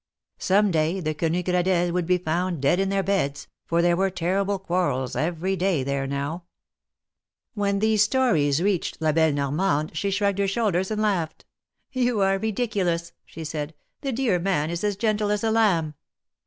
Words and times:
Some 0.39 0.71
day 0.71 0.99
the 0.99 1.13
Quenu 1.13 1.43
Gradelles 1.43 1.91
would 1.91 2.07
be 2.07 2.17
found 2.17 2.59
dead 2.59 2.79
in 2.79 2.89
their 2.89 3.03
beds, 3.03 3.47
for 3.67 3.83
there 3.83 3.95
were 3.95 4.09
terrible 4.09 4.57
quarrels 4.57 5.15
every 5.15 5.55
day 5.55 5.83
there 5.83 6.07
now. 6.07 6.45
248 7.53 7.79
THE 7.79 7.87
MARKETS 7.91 8.05
OF 8.07 8.11
PARIS. 8.11 8.23
When 8.23 8.33
these 8.33 8.49
stories 8.57 8.65
reached 8.65 8.97
La 8.99 9.11
belle 9.11 9.31
Normande 9.33 9.95
she 9.95 10.09
shrugged 10.09 10.39
her 10.39 10.47
shoulders, 10.47 10.89
and 10.89 11.03
laughed. 11.03 11.45
You 11.91 12.19
are 12.21 12.39
ridiculous, 12.39 13.11
she 13.27 13.43
said. 13.43 13.75
^^The 14.01 14.15
dear 14.15 14.39
man 14.39 14.71
is 14.71 14.83
as 14.83 14.95
gentle 14.97 15.29
as 15.29 15.43
a 15.43 15.51
lamb 15.51 15.93